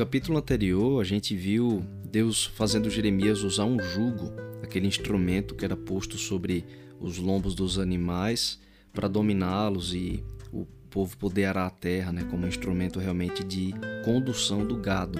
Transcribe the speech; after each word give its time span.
capítulo 0.00 0.38
anterior, 0.38 0.98
a 0.98 1.04
gente 1.04 1.36
viu 1.36 1.84
Deus 2.10 2.46
fazendo 2.46 2.88
Jeremias 2.88 3.42
usar 3.42 3.66
um 3.66 3.78
jugo, 3.78 4.32
aquele 4.62 4.86
instrumento 4.86 5.54
que 5.54 5.62
era 5.62 5.76
posto 5.76 6.16
sobre 6.16 6.64
os 6.98 7.18
lombos 7.18 7.54
dos 7.54 7.78
animais 7.78 8.58
para 8.94 9.06
dominá-los 9.06 9.92
e 9.92 10.24
o 10.50 10.64
povo 10.88 11.18
poder 11.18 11.44
arar 11.44 11.66
a 11.66 11.70
terra, 11.70 12.14
né, 12.14 12.24
como 12.30 12.46
um 12.46 12.48
instrumento 12.48 12.98
realmente 12.98 13.44
de 13.44 13.74
condução 14.02 14.66
do 14.66 14.78
gado. 14.78 15.18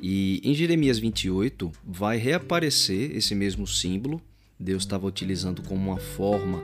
E 0.00 0.40
em 0.42 0.54
Jeremias 0.54 0.98
28 0.98 1.70
vai 1.86 2.16
reaparecer 2.16 3.14
esse 3.14 3.34
mesmo 3.34 3.66
símbolo. 3.66 4.18
Deus 4.58 4.84
estava 4.84 5.06
utilizando 5.06 5.60
como 5.60 5.90
uma 5.90 6.00
forma 6.00 6.62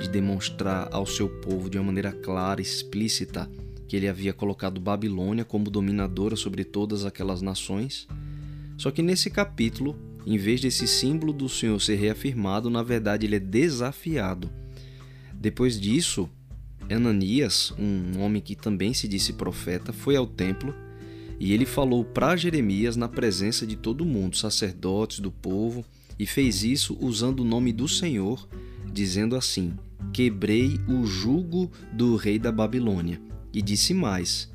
de 0.00 0.08
demonstrar 0.08 0.88
ao 0.92 1.04
seu 1.04 1.28
povo 1.28 1.68
de 1.68 1.78
uma 1.78 1.86
maneira 1.86 2.12
clara, 2.12 2.62
explícita, 2.62 3.50
que 3.90 3.96
ele 3.96 4.06
havia 4.06 4.32
colocado 4.32 4.80
Babilônia 4.80 5.44
como 5.44 5.68
dominadora 5.68 6.36
sobre 6.36 6.62
todas 6.62 7.04
aquelas 7.04 7.42
nações. 7.42 8.06
Só 8.76 8.88
que 8.92 9.02
nesse 9.02 9.28
capítulo, 9.28 9.98
em 10.24 10.38
vez 10.38 10.60
desse 10.60 10.86
símbolo 10.86 11.32
do 11.32 11.48
Senhor 11.48 11.80
ser 11.80 11.96
reafirmado, 11.96 12.70
na 12.70 12.84
verdade 12.84 13.26
ele 13.26 13.34
é 13.34 13.40
desafiado. 13.40 14.48
Depois 15.34 15.80
disso, 15.80 16.30
Ananias, 16.88 17.74
um 17.76 18.20
homem 18.20 18.40
que 18.40 18.54
também 18.54 18.94
se 18.94 19.08
disse 19.08 19.32
profeta, 19.32 19.92
foi 19.92 20.14
ao 20.14 20.24
templo 20.24 20.72
e 21.40 21.52
ele 21.52 21.66
falou 21.66 22.04
para 22.04 22.36
Jeremias 22.36 22.94
na 22.94 23.08
presença 23.08 23.66
de 23.66 23.74
todo 23.74 24.06
mundo, 24.06 24.36
sacerdotes 24.36 25.18
do 25.18 25.32
povo, 25.32 25.84
e 26.16 26.24
fez 26.26 26.62
isso 26.62 26.96
usando 27.00 27.40
o 27.40 27.44
nome 27.44 27.72
do 27.72 27.88
Senhor, 27.88 28.48
dizendo 28.92 29.34
assim: 29.34 29.74
Quebrei 30.12 30.78
o 30.86 31.04
jugo 31.04 31.72
do 31.92 32.14
rei 32.14 32.38
da 32.38 32.52
Babilônia. 32.52 33.29
E 33.52 33.60
disse 33.60 33.92
mais: 33.94 34.50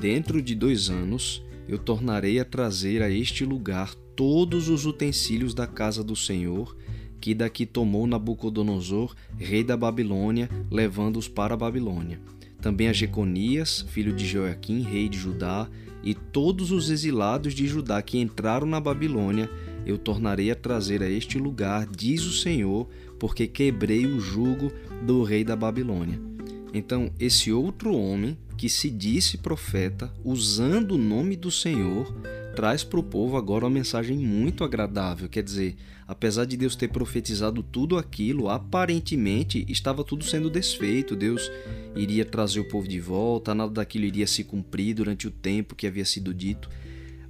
Dentro 0.00 0.40
de 0.40 0.54
dois 0.54 0.90
anos 0.90 1.42
eu 1.68 1.78
tornarei 1.78 2.38
a 2.40 2.44
trazer 2.44 3.02
a 3.02 3.10
este 3.10 3.44
lugar 3.44 3.94
todos 4.16 4.68
os 4.68 4.86
utensílios 4.86 5.54
da 5.54 5.66
casa 5.66 6.02
do 6.02 6.16
Senhor, 6.16 6.76
que 7.20 7.34
daqui 7.34 7.66
tomou 7.66 8.06
Nabucodonosor, 8.06 9.14
rei 9.36 9.62
da 9.62 9.76
Babilônia, 9.76 10.48
levando-os 10.70 11.28
para 11.28 11.54
a 11.54 11.56
Babilônia. 11.56 12.20
Também 12.60 12.88
a 12.88 12.92
Jeconias, 12.92 13.84
filho 13.88 14.12
de 14.12 14.26
Joaquim, 14.26 14.82
rei 14.82 15.08
de 15.08 15.18
Judá, 15.18 15.68
e 16.02 16.14
todos 16.14 16.72
os 16.72 16.90
exilados 16.90 17.54
de 17.54 17.66
Judá 17.66 18.00
que 18.00 18.18
entraram 18.18 18.66
na 18.66 18.80
Babilônia, 18.80 19.50
eu 19.84 19.98
tornarei 19.98 20.50
a 20.50 20.56
trazer 20.56 21.02
a 21.02 21.08
este 21.08 21.38
lugar, 21.38 21.86
diz 21.86 22.24
o 22.24 22.32
Senhor, 22.32 22.88
porque 23.18 23.46
quebrei 23.46 24.06
o 24.06 24.20
jugo 24.20 24.72
do 25.02 25.22
rei 25.22 25.44
da 25.44 25.56
Babilônia. 25.56 26.27
Então, 26.72 27.10
esse 27.18 27.52
outro 27.52 27.94
homem 27.94 28.36
que 28.56 28.68
se 28.68 28.90
disse 28.90 29.38
profeta, 29.38 30.12
usando 30.24 30.92
o 30.92 30.98
nome 30.98 31.36
do 31.36 31.50
Senhor, 31.50 32.12
traz 32.54 32.82
para 32.82 32.98
o 32.98 33.04
povo 33.04 33.36
agora 33.36 33.64
uma 33.64 33.70
mensagem 33.70 34.18
muito 34.18 34.64
agradável. 34.64 35.28
Quer 35.28 35.44
dizer, 35.44 35.76
apesar 36.08 36.44
de 36.44 36.56
Deus 36.56 36.74
ter 36.74 36.88
profetizado 36.88 37.62
tudo 37.62 37.96
aquilo, 37.96 38.48
aparentemente 38.48 39.64
estava 39.68 40.02
tudo 40.02 40.24
sendo 40.24 40.50
desfeito. 40.50 41.14
Deus 41.14 41.50
iria 41.94 42.24
trazer 42.24 42.58
o 42.58 42.68
povo 42.68 42.88
de 42.88 42.98
volta, 42.98 43.54
nada 43.54 43.74
daquilo 43.74 44.04
iria 44.04 44.26
se 44.26 44.42
cumprir 44.42 44.94
durante 44.94 45.28
o 45.28 45.30
tempo 45.30 45.76
que 45.76 45.86
havia 45.86 46.04
sido 46.04 46.34
dito. 46.34 46.68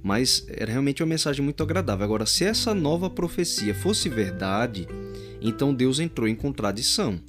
Mas 0.01 0.45
era 0.47 0.71
realmente 0.71 1.03
uma 1.03 1.09
mensagem 1.09 1.43
muito 1.43 1.61
agradável. 1.61 2.03
Agora, 2.03 2.25
se 2.25 2.43
essa 2.43 2.73
nova 2.73 3.09
profecia 3.09 3.75
fosse 3.75 4.09
verdade, 4.09 4.87
então 5.39 5.73
Deus 5.73 5.99
entrou 5.99 6.27
em 6.27 6.35
contradição. 6.35 7.19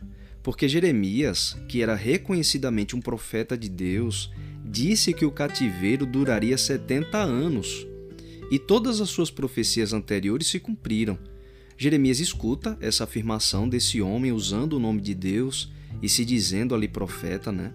Porque 0.42 0.68
Jeremias, 0.68 1.56
que 1.68 1.82
era 1.82 1.94
reconhecidamente 1.94 2.96
um 2.96 3.00
profeta 3.00 3.56
de 3.56 3.68
Deus, 3.68 4.30
disse 4.64 5.12
que 5.12 5.24
o 5.24 5.30
cativeiro 5.30 6.06
duraria 6.06 6.56
70 6.56 7.18
anos. 7.18 7.86
E 8.50 8.58
todas 8.58 9.00
as 9.00 9.10
suas 9.10 9.30
profecias 9.30 9.92
anteriores 9.92 10.46
se 10.46 10.58
cumpriram. 10.58 11.18
Jeremias 11.76 12.20
escuta 12.20 12.76
essa 12.80 13.04
afirmação 13.04 13.68
desse 13.68 14.02
homem 14.02 14.32
usando 14.32 14.74
o 14.74 14.78
nome 14.78 15.00
de 15.00 15.14
Deus 15.14 15.72
e 16.02 16.08
se 16.08 16.24
dizendo 16.24 16.74
ali 16.74 16.88
profeta, 16.88 17.52
né? 17.52 17.72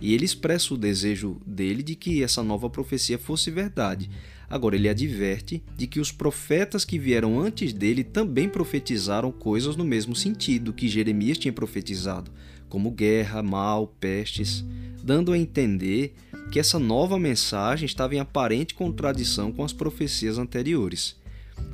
E 0.00 0.12
ele 0.12 0.24
expressa 0.24 0.74
o 0.74 0.78
desejo 0.78 1.40
dele 1.46 1.82
de 1.82 1.94
que 1.94 2.22
essa 2.22 2.42
nova 2.42 2.68
profecia 2.68 3.18
fosse 3.18 3.50
verdade. 3.50 4.10
Agora, 4.48 4.76
ele 4.76 4.88
adverte 4.88 5.62
de 5.76 5.86
que 5.86 5.98
os 5.98 6.12
profetas 6.12 6.84
que 6.84 6.98
vieram 6.98 7.40
antes 7.40 7.72
dele 7.72 8.04
também 8.04 8.48
profetizaram 8.48 9.32
coisas 9.32 9.74
no 9.74 9.84
mesmo 9.84 10.14
sentido 10.14 10.72
que 10.72 10.88
Jeremias 10.88 11.38
tinha 11.38 11.52
profetizado, 11.52 12.30
como 12.68 12.90
guerra, 12.90 13.42
mal, 13.42 13.88
pestes, 13.98 14.64
dando 15.02 15.32
a 15.32 15.38
entender 15.38 16.14
que 16.52 16.60
essa 16.60 16.78
nova 16.78 17.18
mensagem 17.18 17.86
estava 17.86 18.14
em 18.14 18.20
aparente 18.20 18.74
contradição 18.74 19.50
com 19.50 19.64
as 19.64 19.72
profecias 19.72 20.38
anteriores. 20.38 21.16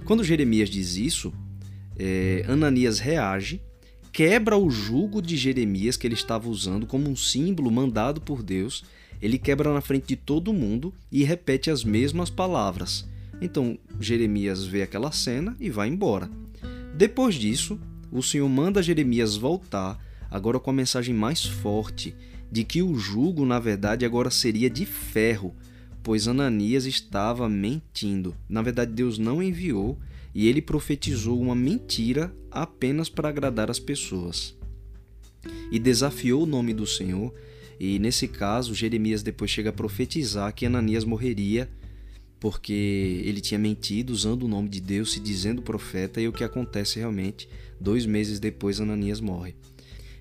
Quando 0.05 0.25
Jeremias 0.25 0.71
diz 0.71 0.97
isso, 0.97 1.33
é, 1.99 2.45
Ananias 2.49 2.99
reage 2.99 3.61
quebra 4.13 4.59
o 4.59 4.71
jugo 4.71 5.23
de 5.23 5.37
Jeremias 5.37 5.97
que 5.97 6.07
ele 6.07 6.15
estava 6.15 6.49
usando 6.49 6.87
como 6.87 7.09
um 7.09 7.17
símbolo 7.17 7.71
mandado 7.71 8.21
por 8.21 8.43
Deus. 8.43 8.85
Ele 9.21 9.39
quebra 9.39 9.73
na 9.73 9.81
frente 9.81 10.09
de 10.09 10.17
todo 10.17 10.53
mundo 10.53 10.93
e 11.11 11.25
repete 11.25 11.71
as 11.71 11.83
mesmas 11.83 12.29
palavras. 12.29 13.09
Então 13.41 13.79
Jeremias 13.99 14.65
vê 14.65 14.83
aquela 14.83 15.11
cena 15.11 15.57
e 15.59 15.71
vai 15.71 15.89
embora. 15.89 16.31
Depois 16.95 17.37
disso, 17.37 17.81
o 18.11 18.23
Senhor 18.23 18.49
manda 18.49 18.83
Jeremias 18.83 19.37
voltar, 19.37 19.99
agora 20.31 20.61
com 20.61 20.71
a 20.71 20.75
mensagem 20.75 21.15
mais 21.15 21.45
forte 21.45 22.15
de 22.51 22.65
que 22.65 22.83
o 22.83 22.95
jugo, 22.97 23.47
na 23.47 23.59
verdade, 23.59 24.05
agora 24.05 24.31
seria 24.31 24.69
de 24.69 24.85
ferro, 24.85 25.55
pois 26.03 26.27
Ananias 26.27 26.85
estava 26.85 27.49
mentindo. 27.49 28.35
Na 28.49 28.63
verdade, 28.63 28.93
Deus 28.93 29.19
não 29.19 29.43
enviou 29.43 29.99
e 30.35 30.49
ele 30.49 30.63
profetizou 30.63 31.41
uma 31.41 31.55
mentira 31.55 32.35
apenas 32.51 33.09
para 33.09 33.29
agradar 33.29 33.71
as 33.71 33.79
pessoas. 33.79 34.57
E 35.71 35.79
desafiou 35.79 36.43
o 36.43 36.47
nome 36.47 36.73
do 36.73 36.87
Senhor, 36.87 37.35
e 37.79 37.99
nesse 37.99 38.29
caso, 38.29 38.75
Jeremias 38.75 39.23
depois 39.23 39.51
chega 39.51 39.71
a 39.71 39.73
profetizar 39.73 40.55
que 40.55 40.67
Ananias 40.67 41.05
morreria 41.05 41.69
porque 42.43 43.23
ele 43.25 43.41
tinha 43.41 43.57
mentido 43.57 44.11
usando 44.11 44.43
o 44.43 44.49
nome 44.49 44.69
de 44.69 44.81
Deus, 44.81 45.13
se 45.13 45.21
dizendo 45.21 45.63
profeta, 45.63 46.21
e 46.21 46.27
o 46.27 46.33
que 46.33 46.43
acontece 46.43 46.99
realmente, 46.99 47.49
dois 47.81 48.05
meses 48.05 48.41
depois 48.41 48.81
Ananias 48.81 49.21
morre. 49.21 49.55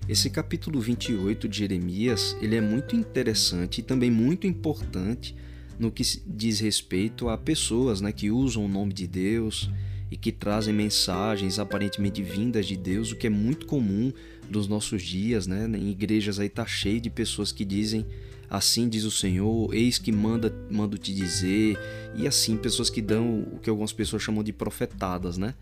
Esse 0.08 0.30
capítulo 0.30 0.80
28 0.80 1.48
de 1.48 1.58
Jeremias, 1.58 2.36
ele 2.40 2.54
é 2.54 2.60
muito 2.60 2.94
interessante 2.94 3.80
e 3.80 3.82
também 3.82 4.08
muito 4.08 4.46
importante 4.46 5.34
no 5.82 5.90
que 5.90 6.04
diz 6.24 6.60
respeito 6.60 7.28
a 7.28 7.36
pessoas 7.36 8.00
né, 8.00 8.12
que 8.12 8.30
usam 8.30 8.64
o 8.64 8.68
nome 8.68 8.92
de 8.92 9.08
Deus, 9.08 9.68
e 10.12 10.16
que 10.16 10.30
trazem 10.30 10.74
mensagens 10.74 11.58
aparentemente 11.58 12.22
vindas 12.22 12.66
de 12.66 12.76
Deus, 12.76 13.10
o 13.10 13.16
que 13.16 13.26
é 13.26 13.30
muito 13.30 13.64
comum 13.64 14.12
nos 14.50 14.68
nossos 14.68 15.02
dias, 15.02 15.46
né? 15.46 15.66
Em 15.66 15.88
igrejas 15.88 16.38
aí 16.38 16.50
tá 16.50 16.66
cheio 16.66 17.00
de 17.00 17.08
pessoas 17.08 17.50
que 17.50 17.64
dizem 17.64 18.04
assim 18.50 18.90
diz 18.90 19.04
o 19.04 19.10
Senhor, 19.10 19.74
eis 19.74 19.96
que 19.96 20.12
manda 20.12 20.54
mando 20.70 20.98
te 20.98 21.14
dizer, 21.14 21.78
e 22.14 22.26
assim 22.26 22.58
pessoas 22.58 22.90
que 22.90 23.00
dão 23.00 23.40
o 23.52 23.58
que 23.58 23.70
algumas 23.70 23.90
pessoas 23.90 24.22
chamam 24.22 24.44
de 24.44 24.52
profetadas, 24.52 25.38
né? 25.38 25.54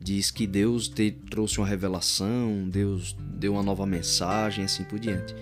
Diz 0.00 0.32
que 0.32 0.48
Deus 0.48 0.88
te 0.88 1.12
trouxe 1.30 1.58
uma 1.58 1.66
revelação, 1.68 2.68
Deus 2.68 3.16
deu 3.38 3.52
uma 3.52 3.62
nova 3.62 3.86
mensagem, 3.86 4.64
assim 4.64 4.82
por 4.82 4.98
diante. 4.98 5.32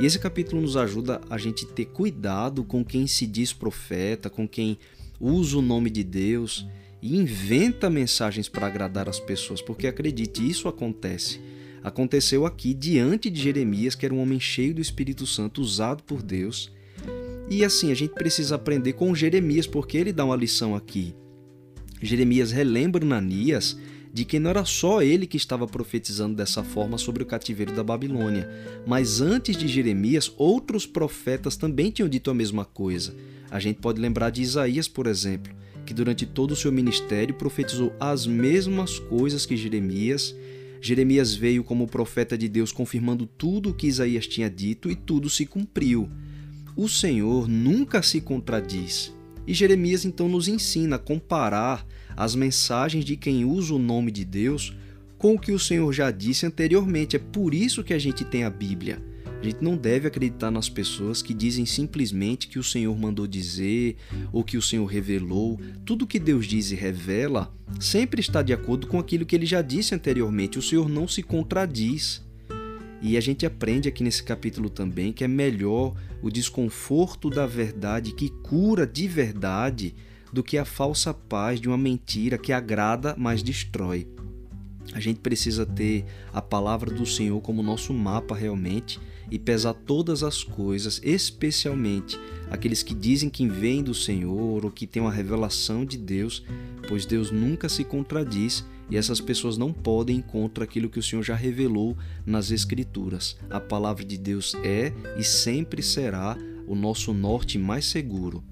E 0.00 0.06
esse 0.06 0.18
capítulo 0.18 0.62
nos 0.62 0.76
ajuda 0.76 1.20
a 1.28 1.36
gente 1.36 1.66
ter 1.66 1.86
cuidado 1.86 2.62
com 2.62 2.84
quem 2.84 3.06
se 3.06 3.26
diz 3.26 3.52
profeta, 3.52 4.30
com 4.30 4.46
quem 4.46 4.78
usa 5.20 5.58
o 5.58 5.62
nome 5.62 5.90
de 5.90 6.04
Deus 6.04 6.66
e 7.02 7.16
inventa 7.16 7.90
mensagens 7.90 8.48
para 8.48 8.66
agradar 8.66 9.08
as 9.08 9.18
pessoas, 9.18 9.60
porque 9.60 9.86
acredite, 9.86 10.48
isso 10.48 10.68
acontece. 10.68 11.40
Aconteceu 11.82 12.46
aqui 12.46 12.74
diante 12.74 13.30
de 13.30 13.40
Jeremias, 13.40 13.94
que 13.94 14.04
era 14.04 14.14
um 14.14 14.20
homem 14.20 14.38
cheio 14.38 14.74
do 14.74 14.80
Espírito 14.80 15.26
Santo, 15.26 15.60
usado 15.60 16.02
por 16.02 16.22
Deus. 16.22 16.72
E 17.50 17.64
assim, 17.64 17.90
a 17.90 17.94
gente 17.94 18.14
precisa 18.14 18.56
aprender 18.56 18.92
com 18.92 19.14
Jeremias, 19.14 19.66
porque 19.66 19.96
ele 19.96 20.12
dá 20.12 20.24
uma 20.24 20.36
lição 20.36 20.74
aqui. 20.74 21.14
Jeremias 22.00 22.52
relembra 22.52 23.04
Ananias 23.04 23.76
de 24.12 24.24
que 24.24 24.38
não 24.38 24.50
era 24.50 24.64
só 24.64 25.02
ele 25.02 25.26
que 25.26 25.36
estava 25.36 25.66
profetizando 25.66 26.36
dessa 26.36 26.62
forma 26.64 26.98
sobre 26.98 27.22
o 27.22 27.26
cativeiro 27.26 27.72
da 27.72 27.84
Babilônia, 27.84 28.48
mas 28.86 29.20
antes 29.20 29.56
de 29.56 29.68
Jeremias, 29.68 30.32
outros 30.36 30.86
profetas 30.86 31.56
também 31.56 31.90
tinham 31.90 32.08
dito 32.08 32.30
a 32.30 32.34
mesma 32.34 32.64
coisa. 32.64 33.14
A 33.50 33.58
gente 33.60 33.80
pode 33.80 34.00
lembrar 34.00 34.30
de 34.30 34.42
Isaías, 34.42 34.88
por 34.88 35.06
exemplo 35.06 35.58
que 35.88 35.94
durante 35.94 36.26
todo 36.26 36.50
o 36.50 36.56
seu 36.56 36.70
ministério 36.70 37.34
profetizou 37.34 37.96
as 37.98 38.26
mesmas 38.26 38.98
coisas 38.98 39.46
que 39.46 39.56
Jeremias. 39.56 40.36
Jeremias 40.82 41.34
veio 41.34 41.64
como 41.64 41.86
profeta 41.86 42.36
de 42.36 42.46
Deus 42.46 42.70
confirmando 42.70 43.24
tudo 43.24 43.70
o 43.70 43.74
que 43.74 43.86
Isaías 43.86 44.26
tinha 44.26 44.50
dito 44.50 44.90
e 44.90 44.94
tudo 44.94 45.30
se 45.30 45.46
cumpriu. 45.46 46.06
O 46.76 46.90
Senhor 46.90 47.48
nunca 47.48 48.02
se 48.02 48.20
contradiz. 48.20 49.14
E 49.48 49.54
Jeremias 49.54 50.04
então 50.04 50.28
nos 50.28 50.46
ensina 50.46 50.96
a 50.96 50.98
comparar 50.98 51.86
as 52.14 52.34
mensagens 52.34 53.02
de 53.02 53.16
quem 53.16 53.46
usa 53.46 53.72
o 53.72 53.78
nome 53.78 54.12
de 54.12 54.22
Deus 54.22 54.76
com 55.16 55.34
o 55.34 55.38
que 55.38 55.52
o 55.52 55.58
Senhor 55.58 55.90
já 55.90 56.10
disse 56.10 56.44
anteriormente. 56.44 57.16
É 57.16 57.18
por 57.18 57.54
isso 57.54 57.82
que 57.82 57.94
a 57.94 57.98
gente 57.98 58.26
tem 58.26 58.44
a 58.44 58.50
Bíblia. 58.50 59.02
A 59.40 59.42
gente 59.42 59.64
não 59.64 59.74
deve 59.74 60.06
acreditar 60.06 60.50
nas 60.50 60.68
pessoas 60.68 61.22
que 61.22 61.32
dizem 61.32 61.64
simplesmente 61.64 62.46
que 62.46 62.58
o 62.58 62.62
Senhor 62.62 62.94
mandou 62.94 63.26
dizer 63.26 63.96
ou 64.30 64.44
que 64.44 64.58
o 64.58 64.62
Senhor 64.62 64.84
revelou. 64.84 65.58
Tudo 65.82 66.06
que 66.06 66.18
Deus 66.18 66.44
diz 66.44 66.70
e 66.70 66.74
revela 66.74 67.50
sempre 67.80 68.20
está 68.20 68.42
de 68.42 68.52
acordo 68.52 68.86
com 68.86 68.98
aquilo 68.98 69.24
que 69.24 69.34
ele 69.34 69.46
já 69.46 69.62
disse 69.62 69.94
anteriormente. 69.94 70.58
O 70.58 70.62
Senhor 70.62 70.90
não 70.90 71.08
se 71.08 71.22
contradiz. 71.22 72.22
E 73.00 73.16
a 73.16 73.20
gente 73.20 73.46
aprende 73.46 73.88
aqui 73.88 74.02
nesse 74.02 74.22
capítulo 74.22 74.68
também 74.68 75.12
que 75.12 75.22
é 75.22 75.28
melhor 75.28 75.94
o 76.20 76.30
desconforto 76.30 77.30
da 77.30 77.46
verdade 77.46 78.12
que 78.12 78.28
cura 78.28 78.86
de 78.86 79.06
verdade 79.06 79.94
do 80.32 80.42
que 80.42 80.58
a 80.58 80.64
falsa 80.64 81.14
paz 81.14 81.60
de 81.60 81.68
uma 81.68 81.78
mentira 81.78 82.36
que 82.36 82.52
agrada, 82.52 83.14
mas 83.16 83.42
destrói. 83.42 84.06
A 84.92 85.00
gente 85.00 85.20
precisa 85.20 85.66
ter 85.66 86.04
a 86.32 86.40
palavra 86.40 86.90
do 86.90 87.04
Senhor 87.04 87.40
como 87.40 87.62
nosso 87.62 87.92
mapa 87.92 88.34
realmente 88.34 88.98
e 89.30 89.38
pesar 89.38 89.74
todas 89.74 90.22
as 90.22 90.42
coisas, 90.42 91.00
especialmente 91.04 92.18
aqueles 92.50 92.82
que 92.82 92.94
dizem 92.94 93.28
que 93.28 93.46
vêm 93.46 93.82
do 93.82 93.94
Senhor 93.94 94.64
ou 94.64 94.70
que 94.70 94.86
têm 94.86 95.02
uma 95.02 95.12
revelação 95.12 95.84
de 95.84 95.98
Deus, 95.98 96.42
pois 96.88 97.04
Deus 97.04 97.30
nunca 97.30 97.68
se 97.68 97.84
contradiz 97.84 98.64
e 98.90 98.96
essas 98.96 99.20
pessoas 99.20 99.58
não 99.58 99.72
podem 99.72 100.22
contra 100.22 100.64
aquilo 100.64 100.88
que 100.88 100.98
o 100.98 101.02
Senhor 101.02 101.22
já 101.22 101.34
revelou 101.34 101.96
nas 102.24 102.50
Escrituras. 102.50 103.36
A 103.50 103.60
palavra 103.60 104.04
de 104.04 104.16
Deus 104.16 104.54
é 104.64 104.92
e 105.18 105.22
sempre 105.22 105.82
será 105.82 106.36
o 106.66 106.74
nosso 106.74 107.12
norte 107.12 107.58
mais 107.58 107.84
seguro. 107.84 108.42